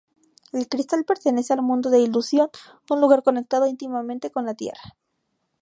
[0.51, 2.49] El cristal pertenece al mundo de Ilusión,
[2.89, 4.95] un lugar conectado íntimamente con la Tierra.